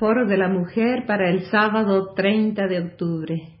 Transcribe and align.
Foro 0.00 0.24
de 0.24 0.38
la 0.38 0.48
Mujer 0.48 1.04
para 1.06 1.28
el 1.28 1.42
sábado 1.50 2.14
30 2.14 2.66
de 2.68 2.78
octubre. 2.80 3.58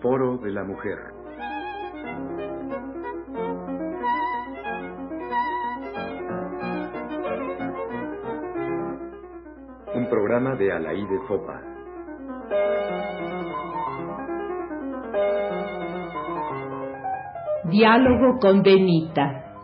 Foro 0.00 0.38
de 0.38 0.52
la 0.52 0.62
Mujer. 0.62 0.98
Programa 10.12 10.56
de 10.56 10.70
Alaide 10.70 11.20
Fopa. 11.26 11.58
Diálogo 17.70 18.38
con 18.38 18.62
Benita. 18.62 19.54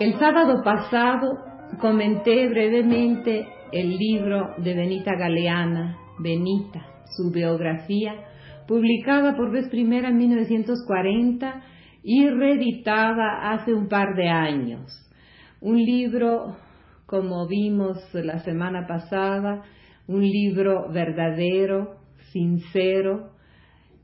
El 0.00 0.18
sábado 0.18 0.62
pasado 0.64 1.36
comenté 1.82 2.48
brevemente 2.48 3.46
el 3.72 3.98
libro 3.98 4.54
de 4.56 4.74
Benita 4.74 5.14
Galeana, 5.18 5.98
Benita, 6.18 6.80
su 7.14 7.30
biografía, 7.30 8.14
publicada 8.66 9.36
por 9.36 9.52
vez 9.52 9.68
primera 9.68 10.08
en 10.08 10.16
1940 10.16 11.62
y 12.02 12.26
reeditada 12.30 13.52
hace 13.52 13.74
un 13.74 13.88
par 13.88 14.14
de 14.16 14.30
años. 14.30 15.06
Un 15.60 15.76
libro, 15.76 16.56
como 17.06 17.46
vimos 17.46 17.98
la 18.12 18.40
semana 18.40 18.86
pasada, 18.86 19.62
un 20.08 20.22
libro 20.22 20.90
verdadero, 20.92 21.96
sincero, 22.32 23.30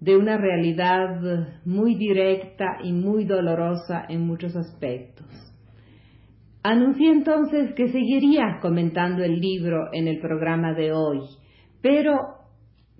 de 0.00 0.16
una 0.16 0.36
realidad 0.36 1.20
muy 1.64 1.94
directa 1.94 2.78
y 2.82 2.92
muy 2.92 3.24
dolorosa 3.24 4.04
en 4.08 4.26
muchos 4.26 4.56
aspectos. 4.56 5.26
Anuncié 6.64 7.10
entonces 7.10 7.72
que 7.74 7.88
seguiría 7.88 8.58
comentando 8.60 9.22
el 9.24 9.40
libro 9.40 9.88
en 9.92 10.08
el 10.08 10.20
programa 10.20 10.74
de 10.74 10.92
hoy, 10.92 11.20
pero 11.80 12.14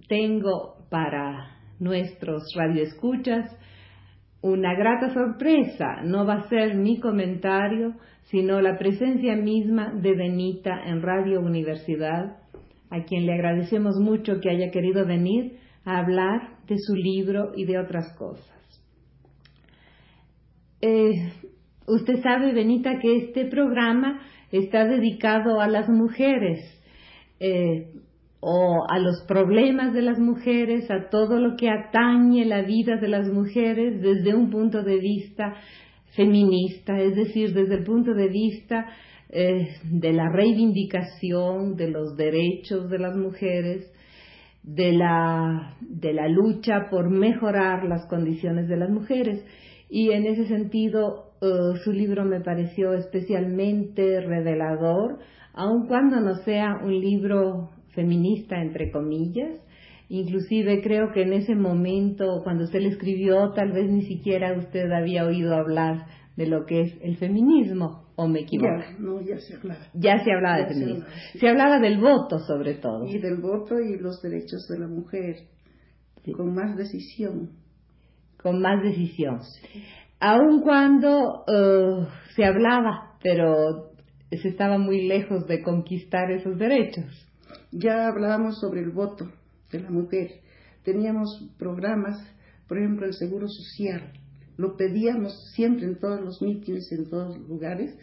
tengo 0.09 0.87
para 0.91 1.59
nuestros 1.78 2.42
radioescuchas 2.56 3.50
una 4.42 4.74
grata 4.74 5.12
sorpresa. 5.14 6.02
No 6.04 6.26
va 6.26 6.34
a 6.34 6.48
ser 6.48 6.74
mi 6.74 7.00
comentario, 7.00 7.94
sino 8.24 8.60
la 8.60 8.76
presencia 8.76 9.36
misma 9.36 9.92
de 9.94 10.14
Benita 10.14 10.82
en 10.84 11.00
Radio 11.00 11.40
Universidad, 11.40 12.38
a 12.90 13.04
quien 13.04 13.24
le 13.24 13.34
agradecemos 13.34 13.96
mucho 14.00 14.40
que 14.40 14.50
haya 14.50 14.70
querido 14.70 15.06
venir 15.06 15.58
a 15.84 15.98
hablar 15.98 16.58
de 16.66 16.76
su 16.78 16.94
libro 16.94 17.52
y 17.56 17.64
de 17.64 17.78
otras 17.78 18.14
cosas. 18.16 18.50
Eh, 20.80 21.32
usted 21.86 22.20
sabe, 22.22 22.52
Benita, 22.52 22.98
que 23.00 23.16
este 23.16 23.46
programa 23.46 24.20
está 24.50 24.84
dedicado 24.84 25.60
a 25.60 25.68
las 25.68 25.88
mujeres. 25.88 26.58
Eh, 27.38 28.02
o 28.44 28.84
a 28.88 28.98
los 28.98 29.22
problemas 29.28 29.94
de 29.94 30.02
las 30.02 30.18
mujeres, 30.18 30.90
a 30.90 31.08
todo 31.10 31.38
lo 31.38 31.54
que 31.56 31.70
atañe 31.70 32.44
la 32.44 32.62
vida 32.62 32.96
de 32.96 33.06
las 33.06 33.28
mujeres 33.28 34.02
desde 34.02 34.34
un 34.34 34.50
punto 34.50 34.82
de 34.82 34.98
vista 34.98 35.54
feminista, 36.16 36.98
es 36.98 37.14
decir, 37.14 37.54
desde 37.54 37.76
el 37.76 37.84
punto 37.84 38.14
de 38.14 38.26
vista 38.26 38.86
eh, 39.28 39.68
de 39.84 40.12
la 40.12 40.28
reivindicación 40.28 41.76
de 41.76 41.88
los 41.88 42.16
derechos 42.16 42.90
de 42.90 42.98
las 42.98 43.16
mujeres, 43.16 43.92
de 44.64 44.90
la, 44.90 45.76
de 45.80 46.12
la 46.12 46.26
lucha 46.26 46.88
por 46.91 47.10
mejorar 47.10 47.84
las 47.84 48.08
condiciones 48.08 48.66
de 48.66 48.76
las 48.76 48.91
mujeres. 48.91 49.44
Y 49.88 50.10
en 50.10 50.26
ese 50.26 50.48
sentido, 50.48 51.31
eh, 51.41 51.78
su 51.84 51.92
libro 51.92 52.25
me 52.25 52.41
pareció 52.41 52.92
especialmente 52.94 54.20
revelador, 54.20 55.20
aun 55.54 55.86
cuando 55.86 56.19
no 56.19 56.34
sea 56.44 56.81
un 56.82 56.98
libro 56.98 57.70
feminista, 57.92 58.60
entre 58.60 58.91
comillas. 58.91 59.60
Inclusive 60.08 60.82
creo 60.82 61.12
que 61.12 61.22
en 61.22 61.32
ese 61.32 61.54
momento, 61.54 62.41
cuando 62.44 62.64
usted 62.64 62.80
le 62.80 62.88
escribió, 62.88 63.53
tal 63.53 63.72
vez 63.72 63.91
ni 63.91 64.03
siquiera 64.03 64.56
usted 64.58 64.91
había 64.91 65.25
oído 65.25 65.54
hablar 65.54 66.06
de 66.36 66.47
lo 66.47 66.64
que 66.66 66.81
es 66.82 66.94
el 67.02 67.16
feminismo, 67.16 68.04
o 68.16 68.28
me 68.28 68.41
equivoco. 68.41 68.78
Ya, 68.78 68.98
no, 68.98 69.20
ya 69.20 69.38
se 69.38 69.54
hablaba. 69.54 69.81
Ya 69.94 70.25
se 70.25 70.32
hablaba 70.32 70.58
de 70.58 70.66
feminismo. 70.66 71.06
Se 71.38 71.48
hablaba, 71.48 71.78
del 71.78 71.98
voto, 71.98 72.38
sobre 72.41 72.75
todo. 72.75 73.06
Y 73.06 73.19
del 73.19 73.41
voto 73.41 73.81
y 73.81 73.98
los 73.98 74.20
derechos 74.22 74.66
de 74.69 74.78
la 74.78 74.86
mujer, 74.86 75.36
con 76.36 76.54
más 76.54 76.76
decisión. 76.76 77.50
Con 78.42 78.60
más 78.60 78.82
decisión. 78.82 79.41
Aun 80.20 80.60
cuando 80.62 81.44
uh, 81.47 82.06
se 82.34 82.44
hablaba, 82.44 83.16
pero 83.22 83.92
se 84.31 84.48
estaba 84.48 84.78
muy 84.78 85.06
lejos 85.06 85.47
de 85.47 85.62
conquistar 85.62 86.31
esos 86.31 86.58
derechos. 86.58 87.31
Ya 87.70 88.08
hablábamos 88.08 88.60
sobre 88.60 88.80
el 88.80 88.90
voto 88.90 89.30
de 89.70 89.80
la 89.80 89.90
mujer. 89.90 90.40
Teníamos 90.84 91.50
programas, 91.58 92.18
por 92.68 92.78
ejemplo, 92.78 93.06
el 93.06 93.14
Seguro 93.14 93.46
Social. 93.48 94.12
Lo 94.56 94.76
pedíamos 94.76 95.50
siempre 95.54 95.86
en 95.86 95.98
todos 95.98 96.20
los 96.20 96.42
mítines, 96.42 96.90
en 96.92 97.08
todos 97.08 97.38
los 97.38 97.48
lugares. 97.48 97.96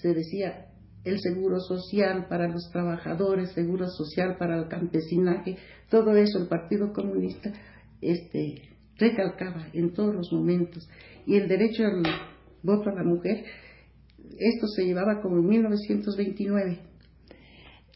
Se 0.00 0.14
decía 0.14 0.68
el 1.04 1.18
seguro 1.20 1.60
social 1.60 2.26
para 2.28 2.48
los 2.48 2.70
trabajadores, 2.70 3.52
seguro 3.52 3.88
social 3.88 4.36
para 4.38 4.58
el 4.58 4.68
campesinaje, 4.68 5.56
todo 5.90 6.14
eso 6.16 6.38
el 6.38 6.48
Partido 6.48 6.92
Comunista 6.92 7.52
este, 8.00 8.62
recalcaba 8.96 9.68
en 9.72 9.92
todos 9.92 10.14
los 10.14 10.32
momentos. 10.32 10.88
Y 11.26 11.36
el 11.36 11.48
derecho 11.48 11.84
al 11.84 12.02
voto 12.62 12.90
a 12.90 12.94
la 12.94 13.04
mujer, 13.04 13.44
esto 14.38 14.66
se 14.68 14.84
llevaba 14.84 15.20
como 15.22 15.38
en 15.38 15.46
1929 15.46 16.87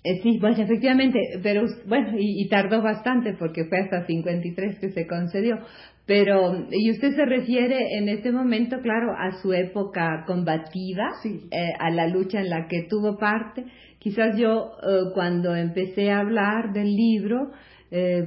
eh, 0.05 0.21
sí, 0.23 0.39
pues 0.41 0.59
efectivamente, 0.59 1.21
pero 1.45 1.65
bueno, 1.87 2.15
y, 2.19 2.49
tardó 2.49 2.83
bastante 2.83 3.35
porque 3.39 3.67
fue 3.67 3.79
hasta 3.79 4.05
53 4.05 4.79
que 4.81 4.91
se 4.91 5.07
concedió. 5.07 5.59
Pero, 6.07 6.67
y 6.73 6.91
usted 6.91 7.15
se 7.15 7.25
refiere 7.25 7.97
en 7.97 8.09
este 8.09 8.33
momento, 8.33 8.81
claro, 8.83 9.13
a 9.17 9.41
su 9.41 9.53
época 9.53 10.25
combativa, 10.27 11.09
eh, 11.25 11.73
a 11.79 11.91
la 11.91 12.09
lucha 12.09 12.41
en 12.41 12.51
la 12.51 12.67
que 12.67 12.87
tuvo 12.89 13.17
parte. 13.17 13.65
Quizás 14.01 14.37
yo, 14.37 14.73
eh, 14.83 15.13
cuando 15.15 15.55
empecé 15.55 16.11
a 16.11 16.19
hablar 16.19 16.73
del 16.73 16.95
libro, 16.97 17.53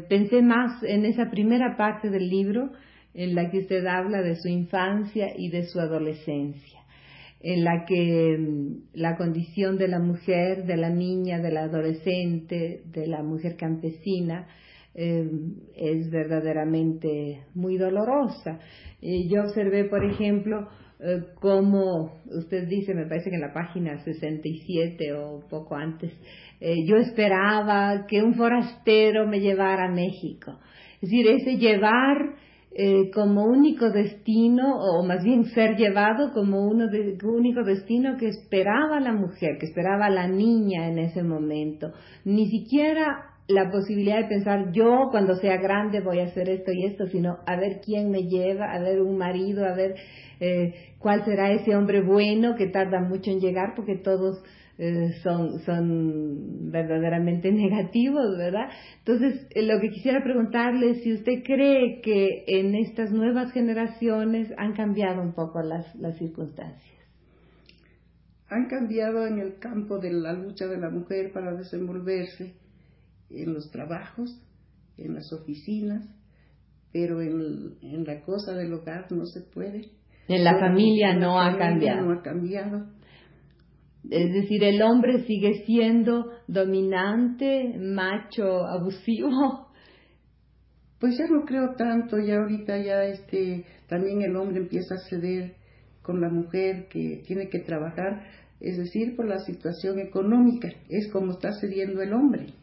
pensé 0.10 0.44
más 0.44 0.84
en 0.84 1.06
esa 1.06 1.32
primera 1.32 1.76
parte 1.76 2.12
del 2.12 2.30
libro, 2.30 2.70
en 3.16 3.34
la 3.34 3.50
que 3.50 3.60
usted 3.60 3.84
habla 3.88 4.22
de 4.22 4.36
su 4.36 4.48
infancia 4.48 5.34
y 5.36 5.50
de 5.50 5.64
su 5.64 5.80
adolescencia 5.80 6.85
en 7.48 7.64
la 7.64 7.86
que 7.86 8.38
mm, 8.40 8.96
la 8.96 9.16
condición 9.18 9.78
de 9.78 9.88
la 9.88 10.00
mujer, 10.00 10.66
de 10.66 10.78
la 10.78 10.90
niña, 10.90 11.40
de 11.40 11.52
la 11.52 11.66
adolescente, 11.66 12.82
de 12.86 13.06
la 13.06 13.22
mujer 13.22 13.56
campesina, 13.56 14.48
em, 14.96 15.54
es 15.76 16.10
verdaderamente 16.10 17.44
muy 17.54 17.78
dolorosa. 17.78 18.60
yo 19.30 19.44
observé, 19.44 19.86
por 19.86 20.04
ejemplo, 20.04 20.68
eh, 21.00 21.22
cómo 21.40 22.22
usted 22.26 22.68
dice, 22.68 22.96
me 22.96 23.06
parece 23.06 23.30
que 23.30 23.36
en 23.36 23.42
la 23.42 23.54
página 23.54 24.04
67 24.04 25.14
o 25.14 25.46
poco 25.48 25.76
antes, 25.76 26.12
eh, 26.60 26.84
yo 26.88 26.96
esperaba 26.98 28.08
que 28.08 28.24
un 28.24 28.34
forastero 28.34 29.28
me 29.28 29.40
llevara 29.40 29.86
a 29.86 29.92
México. 29.92 30.58
Es 30.96 31.12
decir, 31.12 31.28
ese 31.28 31.58
llevar 31.58 32.38
eh, 32.78 33.10
como 33.14 33.46
único 33.46 33.90
destino, 33.90 34.76
o 34.78 35.02
más 35.06 35.24
bien 35.24 35.46
ser 35.46 35.78
llevado 35.78 36.34
como 36.34 36.68
uno 36.68 36.90
de, 36.90 37.18
único 37.24 37.64
destino 37.64 38.18
que 38.18 38.28
esperaba 38.28 39.00
la 39.00 39.14
mujer, 39.14 39.58
que 39.58 39.68
esperaba 39.68 40.10
la 40.10 40.28
niña 40.28 40.90
en 40.90 41.00
ese 41.00 41.24
momento. 41.24 41.94
Ni 42.26 42.50
siquiera 42.50 43.32
la 43.48 43.72
posibilidad 43.72 44.18
de 44.18 44.28
pensar 44.28 44.74
yo 44.74 45.08
cuando 45.10 45.36
sea 45.36 45.56
grande 45.56 46.02
voy 46.02 46.20
a 46.20 46.26
hacer 46.26 46.50
esto 46.50 46.74
y 46.74 46.84
esto, 46.86 47.08
sino 47.08 47.38
a 47.46 47.56
ver 47.56 47.80
quién 47.80 48.12
me 48.12 48.24
lleva, 48.24 48.74
a 48.74 48.80
ver 48.82 49.02
un 49.02 49.18
marido, 49.18 49.66
a 49.66 49.74
ver 49.74 49.96
eh, 50.42 50.74
cuál 51.00 51.24
será 51.24 51.54
ese 51.54 51.78
hombre 51.78 52.02
bueno 52.02 52.56
que 52.58 52.68
tarda 52.68 53.00
mucho 53.00 53.32
en 53.32 53.40
llegar 53.40 53.74
porque 53.74 53.96
todos 53.96 54.44
eh, 54.78 55.14
son, 55.24 55.60
son 55.62 56.70
verdaderamente 56.70 57.52
negativos, 57.54 58.38
¿verdad? 58.38 58.70
Entonces, 59.00 59.48
eh, 59.52 59.64
lo 59.64 59.80
que 59.80 59.90
quisiera 59.90 60.22
preguntarle 60.22 60.92
es 60.92 61.04
si 61.04 61.14
usted 61.14 61.44
cree 61.46 62.02
que 62.02 62.44
en 62.48 62.76
estas 62.76 63.12
nuevas 63.12 63.54
generaciones 63.54 64.52
han 64.58 64.74
cambiado 64.74 65.22
un 65.22 65.34
poco 65.34 65.62
las, 65.62 65.96
las 65.96 66.18
circunstancias. 66.18 66.94
Han 68.50 68.68
cambiado 68.68 69.26
en 69.26 69.40
el 69.40 69.60
campo 69.60 69.98
de 69.98 70.12
la 70.12 70.34
lucha 70.34 70.68
de 70.68 70.78
la 70.78 70.90
mujer 70.90 71.32
para 71.32 71.56
desenvolverse 71.56 72.54
en 73.30 73.54
los 73.54 73.72
trabajos, 73.72 74.42
en 74.98 75.16
las 75.16 75.32
oficinas, 75.34 76.06
pero 76.92 77.22
en, 77.22 77.78
en 77.82 78.04
la 78.04 78.22
cosa 78.22 78.54
del 78.54 78.74
hogar 78.74 79.12
no 79.12 79.26
se 79.26 79.42
puede. 79.42 79.90
En 80.28 80.44
la 80.44 80.60
familia 80.60 81.16
no 81.16 81.40
ha 81.40 81.58
cambiado. 81.58 82.06
No 82.06 82.20
ha 82.20 82.22
cambiado 82.22 82.86
Es 84.10 84.34
decir, 84.34 84.64
el 84.64 84.82
hombre 84.82 85.26
sigue 85.26 85.66
siendo 85.66 86.32
dominante, 86.48 87.76
macho, 87.80 88.66
abusivo. 88.66 89.30
Pues 90.98 91.18
ya 91.18 91.26
no 91.28 91.44
creo 91.46 91.76
tanto, 91.76 92.18
ya 92.18 92.38
ahorita 92.38 92.82
ya 92.82 93.04
este 93.04 93.66
también 93.88 94.22
el 94.22 94.36
hombre 94.38 94.62
empieza 94.62 94.96
a 94.96 95.10
ceder 95.10 95.56
con 96.02 96.22
la 96.22 96.30
mujer 96.30 96.88
que 96.88 97.22
tiene 97.28 97.50
que 97.50 97.60
trabajar, 97.60 98.24
es 98.62 98.78
decir, 98.78 99.16
por 99.16 99.28
la 99.28 99.40
situación 99.40 100.00
económica, 100.00 100.70
es 100.90 101.12
como 101.12 101.34
está 101.34 101.52
cediendo 101.60 102.02
el 102.02 102.14
hombre. 102.14 102.54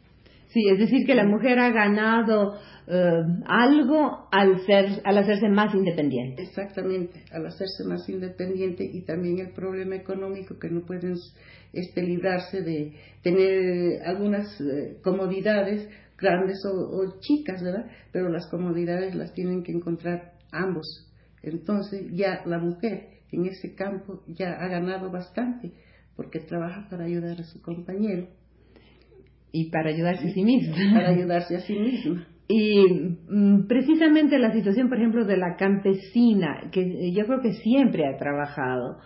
Sí, 0.52 0.68
es 0.68 0.78
decir, 0.78 1.06
que 1.06 1.14
la 1.14 1.24
mujer 1.24 1.58
ha 1.58 1.70
ganado 1.70 2.54
eh, 2.86 3.22
algo 3.46 4.28
al, 4.30 4.60
ser, 4.66 5.00
al 5.04 5.16
hacerse 5.16 5.48
más 5.48 5.74
independiente. 5.74 6.42
Exactamente, 6.42 7.24
al 7.32 7.46
hacerse 7.46 7.84
más 7.88 8.06
independiente 8.08 8.84
y 8.84 9.02
también 9.02 9.38
el 9.38 9.52
problema 9.52 9.96
económico 9.96 10.58
que 10.58 10.68
no 10.68 10.84
pueden 10.84 11.14
este, 11.72 12.02
librarse 12.02 12.60
de 12.60 12.92
tener 13.22 14.02
algunas 14.04 14.60
eh, 14.60 14.98
comodidades 15.02 15.88
grandes 16.18 16.62
o, 16.66 17.18
chicas, 17.20 17.62
¿verdad? 17.62 17.86
Pero 18.12 18.28
las 18.28 18.46
comodidades 18.50 19.14
las 19.14 19.32
tienen 19.32 19.62
que 19.62 19.72
encontrar 19.72 20.34
ambos. 20.52 21.10
Entonces 21.42 22.06
ya 22.12 22.42
la 22.44 22.58
mujer 22.58 23.08
en 23.32 23.46
ese 23.46 23.74
campo 23.74 24.22
ya 24.28 24.52
ha 24.52 24.68
ganado 24.68 25.10
bastante 25.10 25.72
porque 26.14 26.40
trabaja 26.40 26.88
para 26.90 27.04
ayudar 27.04 27.40
a 27.40 27.44
su 27.44 27.60
compañero. 27.62 28.28
Y 29.52 29.70
para 29.70 29.90
ayudarse 29.90 30.28
a 30.28 30.32
sí 30.32 30.42
misma. 30.42 30.74
Para 30.94 31.10
ayudarse 31.10 31.56
a 31.56 31.60
sí 31.60 31.78
misma. 31.78 32.26
Y 32.48 33.16
mm, 33.28 33.66
precisamente 33.66 34.38
la 34.38 34.52
situación, 34.52 34.88
por 34.88 34.98
ejemplo, 34.98 35.24
de 35.24 35.36
la 35.36 35.56
campesina, 35.56 36.70
que 36.72 37.12
yo 37.12 37.26
creo 37.26 37.40
que 37.40 37.52
siempre 37.54 38.06
ha 38.06 38.16
trabajado 38.18 38.98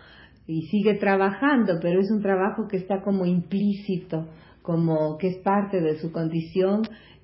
y 0.46 0.62
sigue 0.68 0.94
trabajando, 0.94 1.78
pero 1.80 2.00
es 2.00 2.10
un 2.10 2.22
trabajo 2.22 2.66
que 2.68 2.76
está 2.76 3.02
como 3.02 3.26
implícito, 3.26 4.28
como 4.62 5.18
que 5.18 5.28
es 5.28 5.38
parte 5.38 5.80
de 5.80 5.98
su 5.98 6.12
condición. 6.12 6.82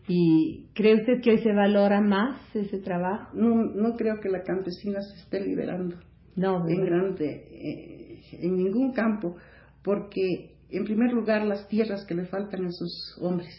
¿Y 0.08 0.66
cree 0.74 0.96
usted 0.96 1.20
que 1.22 1.30
hoy 1.30 1.38
se 1.38 1.52
valora 1.52 2.00
más 2.00 2.40
ese 2.54 2.78
trabajo? 2.78 3.30
No, 3.34 3.64
no 3.64 3.94
creo 3.96 4.20
que 4.20 4.28
la 4.28 4.42
campesina 4.42 5.00
se 5.00 5.22
esté 5.22 5.40
liberando. 5.40 5.96
No, 6.34 6.68
en 6.68 6.84
grande, 6.84 7.46
eh, 7.52 8.20
en 8.40 8.56
ningún 8.56 8.92
campo, 8.92 9.36
porque 9.82 10.52
en 10.76 10.84
primer 10.84 11.12
lugar 11.12 11.44
las 11.44 11.68
tierras 11.68 12.04
que 12.04 12.14
le 12.14 12.26
faltan 12.26 12.64
a 12.64 12.68
esos 12.68 13.16
hombres 13.20 13.54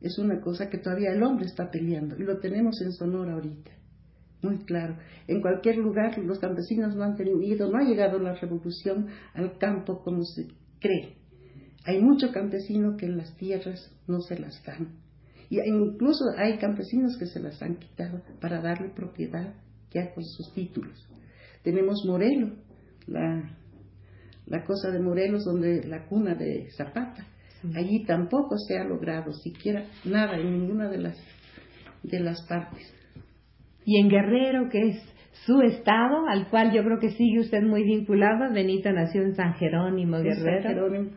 es 0.00 0.18
una 0.18 0.40
cosa 0.40 0.68
que 0.68 0.78
todavía 0.78 1.12
el 1.12 1.22
hombre 1.22 1.46
está 1.46 1.70
peleando 1.70 2.16
y 2.16 2.24
lo 2.24 2.38
tenemos 2.38 2.80
en 2.80 2.92
Sonora 2.92 3.34
ahorita, 3.34 3.70
muy 4.42 4.58
claro. 4.64 4.96
En 5.28 5.42
cualquier 5.42 5.76
lugar 5.76 6.16
los 6.18 6.38
campesinos 6.38 6.96
no 6.96 7.04
han 7.04 7.16
tenido, 7.16 7.70
no 7.70 7.78
ha 7.78 7.84
llegado 7.84 8.18
la 8.18 8.34
revolución 8.34 9.08
al 9.34 9.58
campo 9.58 10.02
como 10.02 10.24
se 10.24 10.48
cree. 10.80 11.16
Hay 11.84 12.00
mucho 12.00 12.32
campesino 12.32 12.96
que 12.96 13.08
las 13.08 13.36
tierras 13.36 13.90
no 14.06 14.20
se 14.20 14.38
las 14.38 14.62
dan. 14.64 14.98
Y 15.50 15.58
incluso 15.60 16.24
hay 16.36 16.58
campesinos 16.58 17.16
que 17.18 17.26
se 17.26 17.40
las 17.40 17.60
han 17.62 17.76
quitado 17.76 18.22
para 18.40 18.62
darle 18.62 18.90
propiedad 18.90 19.54
ya 19.90 20.14
con 20.14 20.24
sus 20.24 20.52
títulos. 20.54 21.06
Tenemos 21.62 22.04
Morelos, 22.06 22.52
la, 23.06 23.58
la 24.50 24.64
cosa 24.64 24.90
de 24.90 24.98
Morelos, 24.98 25.44
donde 25.44 25.84
la 25.84 26.06
cuna 26.06 26.34
de 26.34 26.68
Zapata. 26.76 27.24
Allí 27.74 28.04
tampoco 28.04 28.56
se 28.58 28.78
ha 28.78 28.84
logrado 28.84 29.32
siquiera 29.32 29.84
nada 30.04 30.36
en 30.36 30.50
ninguna 30.50 30.88
de 30.90 30.98
las, 30.98 31.16
de 32.02 32.20
las 32.20 32.44
partes. 32.46 32.92
Y 33.84 34.00
en 34.00 34.08
Guerrero, 34.08 34.68
que 34.70 34.88
es 34.88 34.96
su 35.46 35.60
estado, 35.62 36.26
al 36.28 36.50
cual 36.50 36.72
yo 36.72 36.82
creo 36.82 36.98
que 36.98 37.10
sigue 37.10 37.40
usted 37.40 37.62
muy 37.62 37.84
vinculado, 37.84 38.52
Benito 38.52 38.90
nació 38.92 39.22
en 39.22 39.34
San 39.34 39.54
Jerónimo, 39.54 40.18
Guerrero. 40.18 40.62
San 40.62 40.74
Jerónimo, 40.74 41.10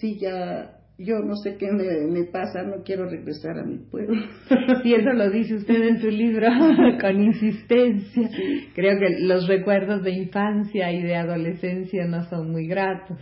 sí, 0.00 0.18
ya 0.20 0.77
yo 0.98 1.20
no 1.20 1.36
sé 1.36 1.56
qué 1.56 1.70
me, 1.70 2.24
pasa, 2.24 2.64
no 2.64 2.82
quiero 2.82 3.08
regresar 3.08 3.56
a 3.58 3.64
mi 3.64 3.78
pueblo. 3.78 4.20
Y 4.84 4.94
eso 4.94 5.12
lo 5.12 5.30
dice 5.30 5.54
usted 5.54 5.80
en 5.80 6.00
su 6.00 6.08
libro 6.08 6.48
con 7.00 7.22
insistencia. 7.22 8.28
Creo 8.74 8.98
que 8.98 9.20
los 9.20 9.46
recuerdos 9.46 10.02
de 10.02 10.10
infancia 10.10 10.92
y 10.92 11.02
de 11.02 11.14
adolescencia 11.14 12.04
no 12.06 12.24
son 12.28 12.50
muy 12.50 12.66
gratos. 12.66 13.18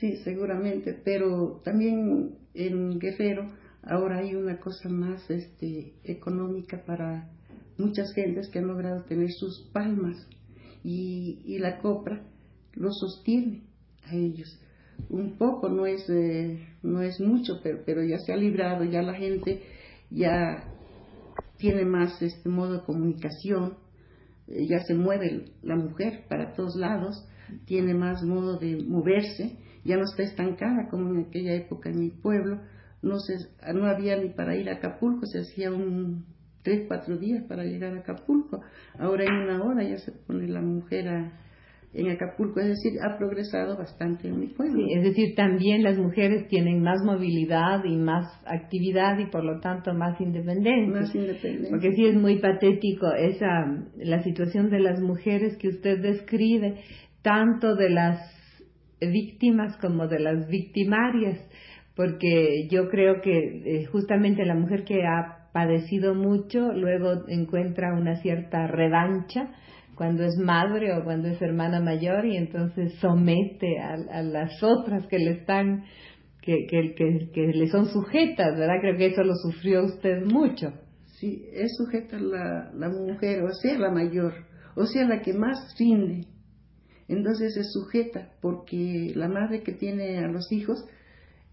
Sí, 0.00 0.16
seguramente, 0.24 0.96
pero 1.04 1.60
también 1.64 2.36
en 2.54 2.98
Guerrero 2.98 3.52
ahora 3.82 4.18
hay 4.20 4.34
una 4.34 4.58
cosa 4.58 4.88
más 4.88 5.30
este, 5.30 5.92
económica 6.04 6.82
para 6.86 7.28
muchas 7.76 8.12
gentes 8.14 8.48
que 8.48 8.60
han 8.60 8.68
logrado 8.68 9.04
tener 9.04 9.30
sus 9.32 9.68
palmas 9.72 10.16
y, 10.82 11.42
y 11.44 11.58
la 11.58 11.78
copra 11.78 12.22
lo 12.74 12.90
sostiene 12.90 13.64
a 14.06 14.14
ellos 14.14 14.58
un 15.08 15.38
poco, 15.38 15.68
no 15.68 15.86
es, 15.86 16.08
eh, 16.08 16.66
no 16.82 17.02
es 17.02 17.20
mucho, 17.20 17.60
pero, 17.62 17.82
pero 17.84 18.02
ya 18.04 18.18
se 18.18 18.32
ha 18.32 18.36
librado, 18.36 18.84
ya 18.84 19.02
la 19.02 19.14
gente 19.14 19.62
ya 20.10 20.64
tiene 21.56 21.84
más 21.84 22.20
este 22.22 22.48
modo 22.48 22.74
de 22.74 22.84
comunicación, 22.84 23.74
eh, 24.48 24.66
ya 24.68 24.80
se 24.80 24.94
mueve 24.94 25.52
la 25.62 25.76
mujer 25.76 26.24
para 26.28 26.54
todos 26.54 26.76
lados, 26.76 27.26
tiene 27.64 27.94
más 27.94 28.22
modo 28.22 28.58
de 28.58 28.76
moverse, 28.76 29.56
ya 29.84 29.96
no 29.96 30.04
está 30.04 30.22
estancada 30.22 30.88
como 30.90 31.10
en 31.14 31.26
aquella 31.26 31.54
época 31.54 31.90
en 31.90 32.00
mi 32.00 32.10
pueblo, 32.10 32.60
no, 33.00 33.18
se, 33.20 33.34
no 33.72 33.86
había 33.86 34.16
ni 34.16 34.30
para 34.30 34.56
ir 34.56 34.68
a 34.68 34.74
Acapulco, 34.74 35.26
se 35.26 35.40
hacía 35.40 35.72
un 35.72 36.26
tres, 36.62 36.84
cuatro 36.88 37.16
días 37.16 37.44
para 37.44 37.64
llegar 37.64 37.96
a 37.96 38.00
Acapulco, 38.00 38.60
ahora 38.98 39.24
en 39.24 39.32
una 39.32 39.62
hora 39.62 39.82
ya 39.84 39.98
se 39.98 40.12
pone 40.12 40.48
la 40.48 40.60
mujer 40.60 41.08
a, 41.08 41.32
en 41.94 42.10
Acapulco, 42.10 42.60
es 42.60 42.68
decir, 42.68 42.92
ha 43.02 43.16
progresado 43.16 43.76
bastante 43.76 44.28
en 44.28 44.38
mi 44.38 44.48
pueblo. 44.48 44.86
es 44.94 45.02
decir, 45.02 45.34
también 45.34 45.82
las 45.82 45.96
mujeres 45.98 46.46
tienen 46.48 46.82
más 46.82 47.02
movilidad 47.02 47.82
y 47.84 47.96
más 47.96 48.26
actividad 48.46 49.18
y 49.18 49.26
por 49.26 49.44
lo 49.44 49.58
tanto 49.60 49.94
más 49.94 50.20
independencia. 50.20 51.00
Más 51.00 51.14
independencia. 51.14 51.70
Porque 51.70 51.92
sí 51.92 52.04
es 52.04 52.14
muy 52.14 52.38
patético 52.40 53.12
esa 53.12 53.48
la 53.96 54.22
situación 54.22 54.70
de 54.70 54.80
las 54.80 55.00
mujeres 55.00 55.56
que 55.56 55.68
usted 55.68 56.00
describe, 56.00 56.76
tanto 57.22 57.74
de 57.74 57.90
las 57.90 58.20
víctimas 59.00 59.76
como 59.78 60.08
de 60.08 60.20
las 60.20 60.46
victimarias, 60.48 61.38
porque 61.94 62.68
yo 62.70 62.88
creo 62.90 63.20
que 63.22 63.38
eh, 63.64 63.86
justamente 63.86 64.44
la 64.44 64.54
mujer 64.54 64.84
que 64.84 65.04
ha 65.04 65.48
padecido 65.52 66.14
mucho 66.14 66.72
luego 66.72 67.24
encuentra 67.28 67.94
una 67.94 68.16
cierta 68.16 68.66
revancha 68.66 69.50
cuando 69.98 70.22
es 70.22 70.36
madre 70.38 70.96
o 70.96 71.02
cuando 71.02 71.26
es 71.26 71.42
hermana 71.42 71.80
mayor 71.80 72.24
y 72.24 72.36
entonces 72.36 72.94
somete 73.00 73.80
a, 73.80 74.22
las 74.22 74.62
otras 74.62 75.08
que 75.08 75.18
le 75.18 75.32
están, 75.32 75.84
que, 76.40 76.66
que, 76.70 76.94
que, 77.34 77.46
le 77.48 77.66
son 77.66 77.86
sujetas, 77.86 78.56
¿verdad? 78.56 78.76
Creo 78.80 78.96
que 78.96 79.06
eso 79.06 79.24
lo 79.24 79.34
sufrió 79.34 79.84
usted 79.84 80.24
mucho. 80.24 80.72
Sí, 81.18 81.44
es 81.52 81.76
sujeta 81.76 82.16
la, 82.16 82.70
la 82.74 82.88
mujer, 82.88 83.42
o 83.42 83.52
sea, 83.52 83.76
la 83.76 83.90
mayor, 83.90 84.32
o 84.76 84.86
sea, 84.86 85.04
la 85.04 85.20
que 85.20 85.32
más 85.32 85.74
rinde. 85.76 86.28
Entonces 87.08 87.56
es 87.56 87.72
sujeta 87.72 88.30
porque 88.40 89.12
la 89.16 89.28
madre 89.28 89.64
que 89.64 89.72
tiene 89.72 90.18
a 90.18 90.28
los 90.28 90.52
hijos, 90.52 90.78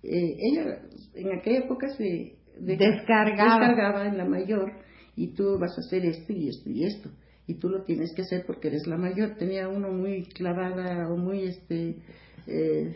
eh, 0.04 0.36
ella 0.38 0.82
en 1.16 1.40
aquella 1.40 1.66
época 1.66 1.88
se 1.98 2.36
descargaba. 2.60 3.68
descargaba 3.70 4.08
en 4.08 4.18
la 4.18 4.26
mayor 4.26 4.72
y 5.16 5.34
tú 5.34 5.58
vas 5.60 5.76
a 5.76 5.82
hacer 5.82 6.06
esto 6.06 6.32
y 6.32 6.48
esto 6.48 6.70
y 6.70 6.84
esto 6.84 7.10
y 7.48 7.56
tú 7.56 7.70
lo 7.70 7.84
tienes 7.84 8.14
que 8.16 8.24
hacer 8.24 8.44
porque 8.46 8.70
eres 8.70 8.88
la 8.88 8.98
mayor. 8.98 9.36
Tenía 9.38 9.68
uno 9.68 9.92
muy 9.92 10.24
clavada 10.26 11.10
o 11.10 11.18
muy, 11.18 11.44
este, 11.44 11.98
eh, 12.48 12.96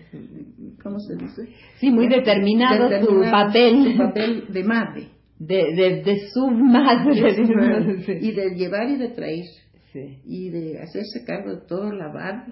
¿cómo 0.81 0.99
se 0.99 1.15
dice? 1.15 1.53
Sí, 1.79 1.91
muy 1.91 2.07
determinado, 2.07 2.89
su 3.05 3.21
papel. 3.29 3.91
Su 3.91 3.97
papel 3.97 4.45
de 4.49 4.63
madre. 4.63 5.07
De, 5.37 5.73
de, 5.75 6.03
de 6.03 6.27
su 6.33 6.47
madre. 6.47 8.19
Y 8.21 8.31
de 8.31 8.55
llevar 8.55 8.89
y 8.89 8.97
de 8.97 9.09
traer. 9.09 9.45
Sí. 9.93 10.21
Y 10.25 10.49
de 10.49 10.79
hacerse 10.79 11.23
cargo 11.25 11.55
de 11.55 11.61
todo, 11.67 11.91
lavar 11.91 12.45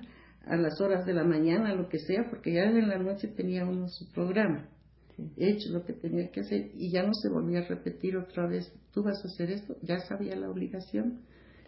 a 0.45 0.55
las 0.55 0.79
horas 0.81 1.05
de 1.05 1.13
la 1.13 1.23
mañana, 1.23 1.75
lo 1.75 1.89
que 1.89 1.99
sea, 1.99 2.29
porque 2.29 2.53
ya 2.53 2.63
en 2.63 2.87
la 2.87 2.97
noche 2.97 3.27
tenía 3.27 3.65
uno 3.65 3.87
su 3.87 4.11
programa. 4.11 4.69
He 5.35 5.49
hecho 5.49 5.71
lo 5.71 5.83
que 5.83 5.93
tenía 5.93 6.29
que 6.31 6.41
hacer 6.41 6.69
y 6.75 6.91
ya 6.91 7.03
no 7.03 7.13
se 7.13 7.29
volvía 7.29 7.59
a 7.59 7.67
repetir 7.67 8.15
otra 8.17 8.47
vez, 8.47 8.71
tú 8.93 9.03
vas 9.03 9.17
a 9.23 9.27
hacer 9.27 9.49
esto, 9.51 9.75
ya 9.81 9.97
sabía 9.99 10.35
la 10.35 10.49
obligación 10.49 11.21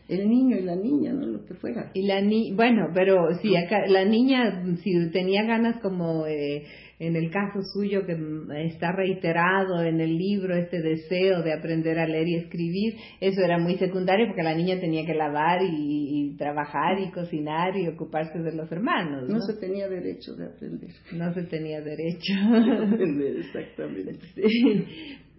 el 0.10 0.28
niño 0.28 0.58
y 0.58 0.64
la 0.64 0.76
niña, 0.76 1.14
¿no? 1.14 1.26
Lo 1.26 1.46
que 1.46 1.54
fuera. 1.54 1.92
Y 1.94 2.08
la 2.08 2.20
ni 2.20 2.52
bueno, 2.54 2.88
pero 2.94 3.16
sí, 3.42 3.56
acá, 3.56 3.86
la 3.88 4.06
niña, 4.06 4.64
si 4.84 5.10
tenía 5.12 5.44
ganas 5.44 5.80
como 5.82 6.26
eh, 6.26 6.66
en 7.00 7.16
el 7.16 7.32
caso 7.32 7.62
suyo 7.74 8.06
que 8.06 8.18
está 8.66 8.92
reiterado 8.92 9.84
en 9.84 10.02
el 10.02 10.18
libro 10.18 10.56
este 10.56 10.82
deseo 10.82 11.44
de 11.44 11.54
aprender 11.54 11.98
a 12.00 12.08
leer 12.08 12.28
y 12.28 12.36
escribir, 12.36 12.96
eso 13.22 13.42
era 13.42 13.58
muy 13.58 13.78
secundario 13.78 14.28
porque 14.28 14.44
la 14.44 14.56
niña 14.56 14.80
tenía 14.80 15.06
que 15.06 15.14
lavar 15.14 15.62
y, 15.64 16.36
trabajar 16.38 17.00
y 17.00 17.12
cocinar 17.12 17.76
y 17.78 17.88
ocuparse 17.88 18.40
de 18.40 18.54
los 18.54 18.72
hermanos. 18.72 19.28
¿no? 19.28 19.40
se 19.42 19.54
tenía 19.60 19.88
derecho 19.88 20.36
de 20.36 20.46
aprender. 20.46 20.90
No 21.14 21.34
se 21.34 21.44
tenía 21.44 21.82
derecho. 21.82 22.34
de 22.52 22.88
aprender, 22.88 23.38
exactamente. 23.38 24.20
Sí. 24.50 24.86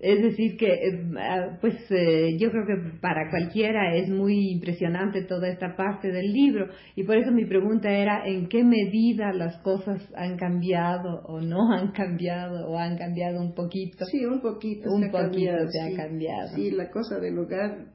Es 0.00 0.23
decir, 0.23 0.57
que 0.57 0.66
eh, 0.66 1.12
ah, 1.19 1.59
pues 1.61 1.75
eh, 1.90 2.38
yo 2.38 2.50
creo 2.50 2.64
que 2.66 2.99
para 3.00 3.28
cualquiera 3.28 3.95
es 3.95 4.09
muy 4.09 4.50
impresionante 4.50 5.25
toda 5.25 5.49
esta 5.49 5.76
parte 5.76 6.09
del 6.09 6.33
libro 6.33 6.69
y 6.97 7.04
por 7.04 7.19
eso 7.19 7.30
mi 7.33 7.45
pregunta 7.45 7.90
era 7.90 8.26
en 8.26 8.49
qué 8.49 8.64
medida 8.64 9.30
las 9.35 9.59
cosas 9.59 10.02
han 10.16 10.38
cambiado 10.38 11.21
o 11.26 11.42
no 11.42 11.71
han 11.76 11.92
cambiado 11.92 12.66
o 12.71 12.78
han 12.78 12.97
cambiado 12.97 13.42
un 13.42 13.54
poquito. 13.54 14.07
Sí, 14.07 14.25
un 14.25 14.40
poquito. 14.40 14.90
Un 14.90 15.11
poquito 15.11 15.69
se 15.69 15.80
ha 15.83 15.95
cambiado. 15.95 16.49
Sí, 16.54 16.71
la 16.71 16.90
cosa 16.90 17.19
del 17.19 17.38
hogar, 17.38 17.92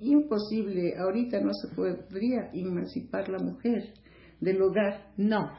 imposible. 0.00 0.94
Ahorita 0.98 1.38
no 1.40 1.52
se 1.54 1.72
podría 1.72 2.50
emancipar 2.52 3.28
la 3.28 3.38
mujer 3.38 3.92
del 4.40 4.60
hogar. 4.60 5.12
No. 5.16 5.52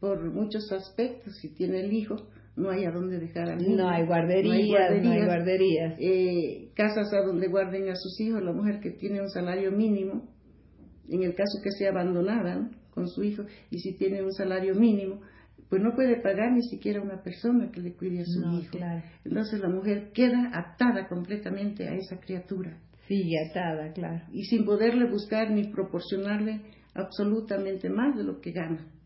Por 0.00 0.32
muchos 0.32 0.72
aspectos, 0.72 1.36
si 1.40 1.54
tiene 1.54 1.78
el 1.78 1.92
hijo 1.92 2.16
no 2.58 2.70
hay 2.70 2.84
a 2.84 2.90
dónde 2.90 3.18
dejar 3.18 3.48
al 3.48 3.58
niño. 3.58 3.76
No 3.76 3.88
hay 3.88 4.04
guarderías, 4.04 5.02
no 5.02 5.10
hay 5.12 5.24
guarderías. 5.24 5.94
Eh, 5.98 6.70
casas 6.74 7.12
a 7.12 7.24
donde 7.24 7.48
guarden 7.48 7.88
a 7.88 7.94
sus 7.94 8.20
hijos, 8.20 8.42
la 8.42 8.52
mujer 8.52 8.80
que 8.80 8.90
tiene 8.90 9.20
un 9.20 9.30
salario 9.30 9.70
mínimo, 9.70 10.28
en 11.08 11.22
el 11.22 11.34
caso 11.34 11.60
que 11.62 11.70
sea 11.70 11.90
abandonada 11.90 12.70
con 12.90 13.08
su 13.08 13.22
hijo, 13.22 13.44
y 13.70 13.78
si 13.78 13.96
tiene 13.96 14.22
un 14.22 14.32
salario 14.32 14.74
mínimo, 14.74 15.20
pues 15.70 15.82
no 15.82 15.94
puede 15.94 16.20
pagar 16.20 16.52
ni 16.52 16.62
siquiera 16.62 17.00
una 17.00 17.22
persona 17.22 17.70
que 17.70 17.80
le 17.80 17.94
cuide 17.94 18.20
a 18.20 18.24
su 18.24 18.40
hijo. 18.58 18.78
Entonces 19.24 19.60
la 19.60 19.68
mujer 19.68 20.10
queda 20.12 20.50
atada 20.52 21.06
completamente 21.08 21.86
a 21.86 21.94
esa 21.94 22.18
criatura. 22.18 22.78
Sigue 23.06 23.36
atada, 23.50 23.92
claro. 23.92 24.24
Y 24.32 24.44
sin 24.44 24.64
poderle 24.64 25.08
buscar 25.10 25.50
ni 25.50 25.68
proporcionarle 25.68 26.62
absolutamente 26.94 27.88
más 27.88 28.16
de 28.16 28.24
lo 28.24 28.40
que 28.40 28.52
gana 28.52 28.97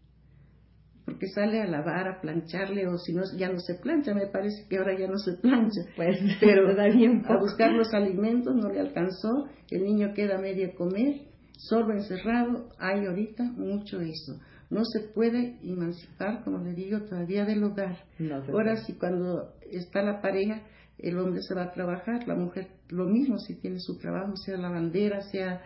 porque 1.12 1.26
sale 1.28 1.60
a 1.60 1.66
lavar, 1.66 2.08
a 2.08 2.20
plancharle, 2.22 2.86
o 2.88 2.96
si 2.96 3.12
no, 3.12 3.22
ya 3.36 3.50
no 3.50 3.58
se 3.58 3.74
plancha, 3.74 4.14
me 4.14 4.28
parece 4.28 4.66
que 4.68 4.78
ahora 4.78 4.98
ya 4.98 5.06
no 5.06 5.18
se 5.18 5.34
plancha. 5.34 5.82
Pues, 5.96 6.18
pero 6.40 6.70
a 6.70 7.36
buscar 7.38 7.72
los 7.72 7.92
alimentos 7.92 8.54
no 8.54 8.70
le 8.70 8.80
alcanzó, 8.80 9.46
el 9.70 9.84
niño 9.84 10.14
queda 10.14 10.38
medio 10.38 10.74
comer, 10.74 11.26
solo 11.56 11.92
encerrado, 11.92 12.70
hay 12.78 13.04
ahorita 13.04 13.44
mucho 13.44 14.00
eso. 14.00 14.40
No 14.70 14.84
se 14.86 15.00
puede 15.12 15.58
emancipar, 15.62 16.42
como 16.44 16.64
le 16.64 16.72
digo, 16.72 17.02
todavía 17.02 17.44
del 17.44 17.62
hogar. 17.62 17.98
ahora 18.50 18.76
sí, 18.76 18.94
cuando 18.94 19.52
está 19.70 20.02
la 20.02 20.22
pareja, 20.22 20.62
el 20.98 21.18
hombre 21.18 21.42
se 21.42 21.54
va 21.54 21.64
a 21.64 21.72
trabajar, 21.72 22.26
la 22.26 22.36
mujer 22.36 22.68
lo 22.88 23.04
mismo 23.04 23.38
si 23.38 23.60
tiene 23.60 23.80
su 23.80 23.98
trabajo, 23.98 24.34
sea 24.36 24.56
lavandera, 24.56 25.20
sea 25.20 25.60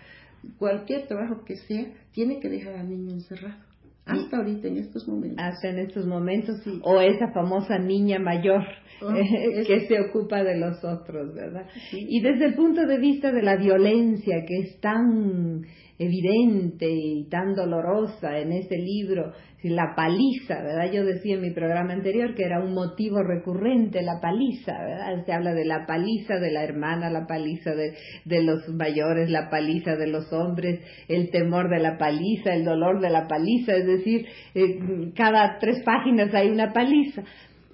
cualquier 0.59 1.07
trabajo 1.07 1.45
que 1.45 1.57
sea, 1.57 1.85
tiene 2.13 2.41
que 2.41 2.49
dejar 2.49 2.75
al 2.75 2.89
niño 2.89 3.13
encerrado. 3.13 3.66
Hasta 4.07 4.37
ahorita, 4.37 4.69
en 4.69 4.79
estos 4.79 5.09
momentos. 5.09 5.45
Hasta 5.45 5.69
en 5.69 5.79
estos 5.81 6.07
momentos. 6.07 6.61
Sí. 6.63 6.81
O 6.85 7.01
esa 7.01 7.33
famosa 7.33 7.77
niña 7.79 8.21
mayor 8.21 8.63
oh, 9.03 9.13
que 9.67 9.87
se 9.89 10.01
ocupa 10.01 10.45
de 10.45 10.57
los 10.59 10.83
otros, 10.85 11.35
¿verdad? 11.35 11.67
Y 11.93 12.21
desde 12.21 12.47
el 12.47 12.55
punto 12.55 12.87
de 12.87 12.99
vista 12.99 13.33
de 13.33 13.43
la 13.43 13.57
violencia 13.57 14.45
que 14.47 14.59
es 14.61 14.81
tan 14.81 15.67
evidente 15.99 16.89
y 16.89 17.29
tan 17.29 17.55
dolorosa 17.55 18.39
en 18.39 18.53
este 18.53 18.77
libro, 18.79 19.33
la 19.71 19.95
paliza, 19.95 20.63
¿verdad? 20.63 20.93
Yo 20.93 21.05
decía 21.05 21.35
en 21.35 21.43
mi 21.43 21.51
programa 21.51 21.93
anterior 21.93 22.35
que 22.35 22.45
era 22.45 22.61
un 22.61 22.75
motivo 22.75 23.23
recurrente 23.23 24.03
la 24.03 24.21
paliza, 24.21 24.73
¿verdad? 24.73 25.25
Se 25.25 25.33
habla 25.33 25.55
de 25.55 25.65
la 25.65 25.87
paliza 25.87 26.39
de 26.39 26.53
la 26.53 26.63
hermana, 26.63 27.11
la 27.11 27.27
paliza 27.27 27.75
de, 27.75 27.95
de 28.25 28.43
los 28.43 28.69
mayores, 28.69 29.31
la 29.31 29.51
paliza 29.51 29.97
de 29.97 30.07
los 30.07 30.33
hombres, 30.33 30.81
el 31.09 31.31
temor 31.31 31.69
de 31.69 31.81
la 31.81 31.99
paliza, 31.99 32.55
el 32.55 32.65
dolor 32.65 33.01
de 33.01 33.11
la 33.11 33.27
paliza, 33.27 33.75
es 33.75 33.87
decir, 33.87 34.27
eh, 34.55 35.13
cada 35.15 35.59
tres 35.59 35.83
páginas 35.85 36.33
hay 36.35 36.51
una 36.51 36.73
paliza. 36.73 37.23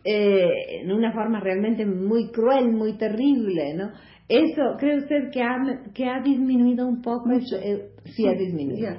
Eh, 0.04 0.80
en 0.80 0.90
una 0.90 1.12
forma 1.12 1.38
realmente 1.38 1.86
muy 1.86 2.32
cruel, 2.32 2.72
muy 2.72 2.98
terrible, 2.98 3.74
¿no? 3.74 3.92
Eso, 4.28 4.76
¿cree 4.78 4.98
usted 4.98 5.30
que 5.30 5.42
ha, 5.42 5.56
que 5.94 6.06
ha 6.06 6.20
disminuido 6.22 6.88
un 6.88 7.02
poco? 7.02 7.30
Eh, 7.30 7.90
sí, 8.06 8.26
ha 8.26 8.32
disminuido. 8.32 8.96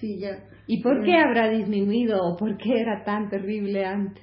sí, 0.00 0.18
ya. 0.18 0.48
¿Y 0.66 0.82
por 0.82 1.04
qué 1.04 1.16
habrá 1.16 1.50
disminuido 1.50 2.18
o 2.22 2.36
por 2.36 2.56
qué 2.56 2.80
era 2.80 3.04
tan 3.04 3.28
terrible 3.28 3.84
antes? 3.84 4.22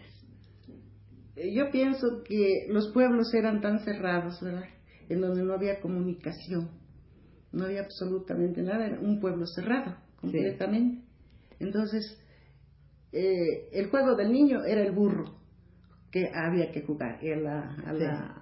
Eh, 1.36 1.53
yo 1.53 1.70
pienso 1.72 2.24
que 2.27 2.67
los 2.70 2.91
pueblos 2.91 3.32
eran 3.34 3.62
tan 3.62 3.79
cerrados, 3.79 4.39
¿verdad? 4.41 4.65
En 5.10 5.22
donde 5.22 5.44
no 5.44 5.53
había 5.53 5.79
comunicación, 5.79 6.72
no 7.51 7.65
había 7.65 7.82
absolutamente 7.82 8.63
nada, 8.63 8.88
era 8.88 9.00
un 9.00 9.20
pueblo 9.20 9.46
cerrado, 9.46 9.96
completamente. 10.20 11.03
Entonces, 11.60 12.20
eh, 13.12 13.70
el 13.74 13.89
juego 13.89 14.15
del 14.15 14.32
niño 14.32 14.63
era 14.63 14.82
el 14.82 14.91
burro 14.91 15.45
que 16.16 16.32
había 16.34 16.72
que 16.72 16.82
jugar, 16.82 17.20
a 17.22 17.36
la, 17.36 17.76
a 17.86 17.92
la 17.92 18.42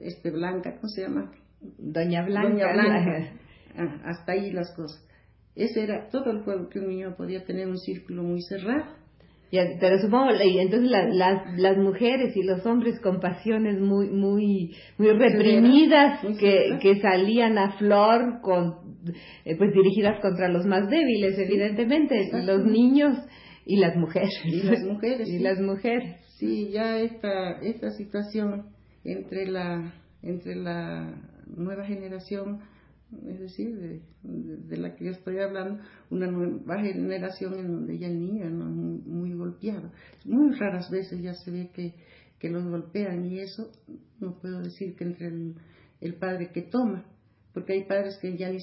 este 0.00 0.30
Blanca, 0.30 0.74
¿cómo 0.74 0.88
se 0.88 1.00
llama? 1.00 1.32
Doña 1.78 2.26
Blanca. 2.26 2.50
Doña 2.50 2.72
Blanca. 2.74 3.32
Ah, 3.74 4.02
hasta 4.04 4.32
ahí 4.32 4.52
las 4.52 4.70
cosas. 4.76 5.02
Ese 5.56 5.82
era 5.82 6.10
todo 6.10 6.30
el 6.30 6.42
juego 6.42 6.68
que 6.68 6.78
un 6.80 6.88
niño 6.88 7.16
podía 7.16 7.42
tener 7.46 7.68
un 7.68 7.78
círculo 7.78 8.22
muy 8.22 8.42
cerrado. 8.42 8.84
pero 9.50 9.98
supongo, 9.98 10.30
y 10.44 10.58
entonces 10.58 10.90
las, 10.90 11.58
las 11.58 11.78
mujeres 11.78 12.36
y 12.36 12.42
los 12.42 12.66
hombres 12.66 13.00
con 13.00 13.18
pasiones 13.18 13.80
muy, 13.80 14.10
muy, 14.10 14.76
muy 14.98 15.10
reprimidas 15.12 16.20
que, 16.38 16.78
que 16.82 17.00
salían 17.00 17.56
a 17.56 17.78
flor 17.78 18.42
con, 18.42 18.74
eh, 19.46 19.56
pues 19.56 19.72
dirigidas 19.72 20.20
contra 20.20 20.48
los 20.50 20.66
más 20.66 20.90
débiles, 20.90 21.38
evidentemente, 21.38 22.28
los 22.44 22.62
niños 22.66 23.16
y 23.68 23.76
las 23.76 23.96
mujeres. 23.96 24.30
Y 24.44 24.62
las 24.62 24.82
mujeres. 24.82 25.28
y 25.28 25.38
las 25.38 25.60
mujeres. 25.60 26.16
Sí, 26.38 26.70
ya 26.70 26.98
esta, 26.98 27.60
esta 27.60 27.90
situación 27.90 28.70
entre 29.04 29.46
la, 29.46 29.92
entre 30.22 30.56
la 30.56 31.14
nueva 31.46 31.84
generación 31.84 32.60
es 33.26 33.40
decir, 33.40 34.02
de, 34.22 34.76
la 34.76 34.94
que 34.94 35.06
yo 35.06 35.10
estoy 35.12 35.38
hablando, 35.38 35.82
una 36.10 36.26
nueva 36.26 36.78
generación 36.80 37.54
en 37.54 37.72
donde 37.72 37.98
ya 37.98 38.06
el 38.06 38.18
niño 38.18 38.50
no 38.50 38.68
es 38.68 39.06
muy, 39.06 39.32
golpeado. 39.32 39.90
Muy 40.24 40.54
raras 40.56 40.90
veces 40.90 41.22
ya 41.22 41.32
se 41.32 41.50
ve 41.50 41.70
que, 41.72 41.94
que 42.38 42.50
los 42.50 42.66
golpean 42.66 43.24
y 43.24 43.38
eso 43.40 43.70
no 44.20 44.38
puedo 44.38 44.60
decir 44.60 44.94
que 44.94 45.04
entre 45.04 45.28
el, 45.28 45.54
el 46.00 46.14
padre 46.16 46.50
que 46.52 46.62
toma, 46.62 47.06
porque 47.54 47.72
hay 47.74 47.84
padres 47.84 48.18
que 48.20 48.36
ya 48.36 48.50
ni, 48.50 48.58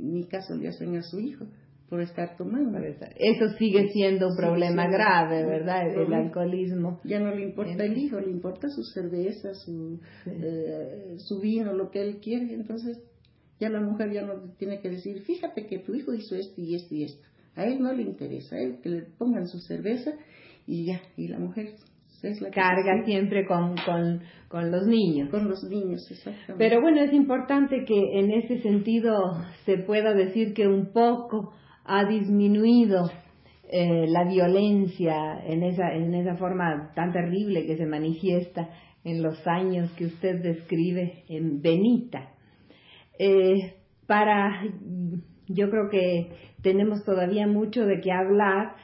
ni, 0.00 0.26
caso 0.26 0.54
le 0.54 0.68
hacen 0.68 0.96
a 0.96 1.02
su 1.02 1.18
hijo 1.18 1.46
por 1.88 2.00
estar 2.00 2.36
tomando. 2.36 2.78
Eso 2.78 3.48
sigue 3.58 3.88
siendo 3.88 4.28
un 4.28 4.36
problema 4.36 4.86
grave, 4.88 5.44
¿verdad? 5.44 5.88
El, 5.88 6.12
alcoholismo. 6.12 7.00
Ya 7.04 7.18
no 7.18 7.34
le 7.34 7.42
importa 7.42 7.84
el 7.84 7.96
hijo, 7.96 8.20
le 8.20 8.30
importa 8.30 8.68
su 8.68 8.82
cerveza, 8.82 9.54
su, 9.54 10.00
eh, 10.26 11.16
su 11.18 11.40
vino, 11.40 11.72
lo 11.72 11.90
que 11.90 12.02
él 12.02 12.18
quiere. 12.20 12.52
Entonces, 12.52 12.98
ya 13.58 13.70
la 13.70 13.80
mujer 13.80 14.12
ya 14.12 14.22
no 14.22 14.52
tiene 14.58 14.80
que 14.80 14.90
decir, 14.90 15.22
fíjate 15.22 15.66
que 15.66 15.78
tu 15.78 15.94
hijo 15.94 16.12
hizo 16.12 16.36
esto 16.36 16.60
y 16.60 16.74
esto 16.74 16.94
y 16.94 17.04
esto. 17.04 17.26
A 17.56 17.64
él 17.64 17.80
no 17.80 17.92
le 17.92 18.02
interesa, 18.02 18.56
a 18.56 18.60
él 18.60 18.78
que 18.82 18.88
le 18.88 19.02
pongan 19.02 19.48
su 19.48 19.58
cerveza 19.58 20.12
y 20.66 20.86
ya, 20.86 21.00
y 21.16 21.28
la 21.28 21.38
mujer 21.38 21.74
es 22.22 22.40
la 22.40 22.50
carga 22.50 23.04
siempre 23.04 23.46
con, 23.46 23.74
con, 23.84 24.22
con, 24.48 24.70
los 24.70 24.86
niños. 24.86 25.30
Con 25.30 25.48
los 25.48 25.62
niños, 25.64 26.06
exactamente. 26.10 26.54
Pero 26.58 26.80
bueno, 26.80 27.00
es 27.00 27.12
importante 27.12 27.84
que 27.84 28.18
en 28.18 28.30
ese 28.32 28.60
sentido 28.60 29.14
se 29.64 29.78
pueda 29.78 30.14
decir 30.14 30.52
que 30.52 30.66
un 30.66 30.92
poco 30.92 31.52
ha 31.88 32.04
disminuido 32.04 33.10
eh, 33.70 34.06
la 34.08 34.24
violencia 34.24 35.42
en 35.44 35.62
esa, 35.62 35.92
en 35.94 36.14
esa 36.14 36.36
forma 36.36 36.92
tan 36.94 37.12
terrible 37.12 37.66
que 37.66 37.76
se 37.76 37.86
manifiesta 37.86 38.68
en 39.04 39.22
los 39.22 39.46
años 39.46 39.90
que 39.92 40.06
usted 40.06 40.42
describe 40.42 41.24
en 41.28 41.62
Benita. 41.62 42.30
Eh, 43.18 43.74
para, 44.06 44.62
yo 45.48 45.70
creo 45.70 45.88
que 45.90 46.30
tenemos 46.62 47.04
todavía 47.04 47.46
mucho 47.46 47.86
de 47.86 48.00
qué 48.00 48.12
hablar, 48.12 48.76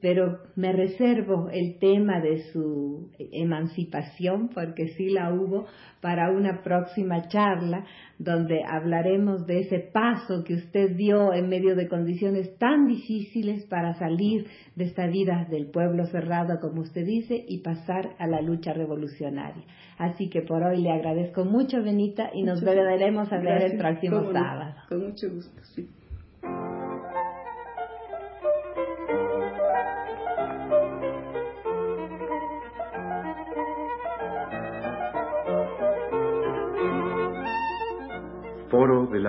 pero 0.00 0.38
me 0.56 0.72
reservo 0.72 1.48
el 1.50 1.78
tema 1.78 2.20
de 2.20 2.42
su 2.52 3.10
emancipación, 3.18 4.48
porque 4.48 4.88
sí 4.96 5.10
la 5.10 5.32
hubo, 5.32 5.66
para 6.00 6.30
una 6.30 6.62
próxima 6.62 7.28
charla 7.28 7.84
donde 8.18 8.62
hablaremos 8.64 9.46
de 9.46 9.60
ese 9.60 9.78
paso 9.78 10.44
que 10.44 10.54
usted 10.54 10.96
dio 10.96 11.32
en 11.32 11.48
medio 11.48 11.76
de 11.76 11.88
condiciones 11.88 12.56
tan 12.58 12.86
difíciles 12.86 13.64
para 13.66 13.94
salir 13.94 14.46
de 14.74 14.84
esta 14.84 15.06
vida 15.06 15.46
del 15.50 15.66
pueblo 15.66 16.06
cerrado, 16.06 16.58
como 16.60 16.82
usted 16.82 17.04
dice, 17.04 17.44
y 17.46 17.58
pasar 17.58 18.10
a 18.18 18.26
la 18.26 18.40
lucha 18.40 18.72
revolucionaria. 18.72 19.64
Así 19.98 20.28
que 20.28 20.42
por 20.42 20.62
hoy 20.62 20.82
le 20.82 20.90
agradezco 20.90 21.44
mucho, 21.44 21.82
Benita, 21.82 22.30
y 22.32 22.42
nos 22.42 22.62
veremos 22.62 23.32
a 23.32 23.38
ver 23.38 23.62
el 23.62 23.78
próximo 23.78 24.32
sábado. 24.32 24.74
Con 24.88 25.08
mucho 25.08 25.28
gusto, 25.30 25.62
sí. 25.74 25.88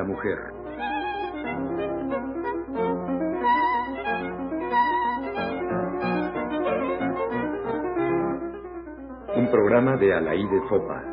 Mujer. 0.03 0.39
Un 9.35 9.51
programa 9.51 9.97
de 9.97 10.13
Alaí 10.13 10.45
de 10.47 10.61
Fopa. 10.69 11.12